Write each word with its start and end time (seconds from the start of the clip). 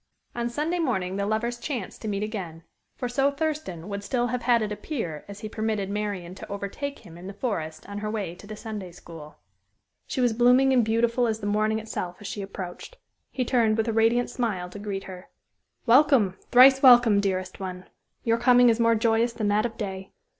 On 0.33 0.49
Sunday 0.49 0.79
morning 0.79 1.17
the 1.17 1.27
lovers 1.27 1.59
"chanced" 1.59 2.01
to 2.01 2.07
meet 2.07 2.23
again 2.23 2.63
for 2.95 3.07
so 3.07 3.29
Thurston 3.29 3.87
would 3.87 4.03
still 4.03 4.25
have 4.29 4.41
had 4.41 4.63
it 4.63 4.71
appear 4.71 5.23
as 5.27 5.41
he 5.41 5.47
permitted 5.47 5.91
Marian 5.91 6.33
to 6.33 6.51
overtake 6.51 7.05
him 7.05 7.19
in 7.19 7.27
the 7.27 7.33
forest 7.35 7.87
on 7.87 7.99
her 7.99 8.09
way 8.09 8.33
to 8.33 8.47
the 8.47 8.55
Sunday 8.55 8.91
school. 8.91 9.35
She 10.07 10.19
was 10.19 10.33
blooming 10.33 10.73
and 10.73 10.83
beautiful 10.83 11.27
as 11.27 11.39
the 11.39 11.45
morning 11.45 11.77
itself 11.77 12.17
as 12.19 12.25
she 12.25 12.41
approached. 12.41 12.97
He 13.29 13.45
turned 13.45 13.77
with 13.77 13.87
a 13.87 13.93
radiant 13.93 14.31
smile 14.31 14.71
to 14.71 14.79
greet 14.79 15.03
her. 15.03 15.29
"Welcome! 15.85 16.35
thrice 16.49 16.81
welcome, 16.81 17.19
dearest 17.19 17.59
one! 17.59 17.85
Your 18.23 18.39
coming 18.39 18.69
is 18.69 18.79
more 18.79 18.95
joyous 18.95 19.33
than 19.33 19.49
that 19.49 19.67
of 19.67 19.77
day. 19.77 20.13